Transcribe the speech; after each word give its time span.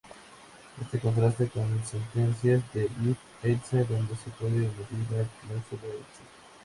Esto 0.81 0.99
contrasta 0.99 1.45
con 1.49 1.85
sentencias 1.85 2.63
de 2.73 2.85
if..else, 2.85 3.83
donde 3.83 4.15
se 4.15 4.31
puede 4.31 4.65
omitir 4.67 5.11
la 5.11 5.27
cláusula 5.45 5.93
else. 5.93 6.23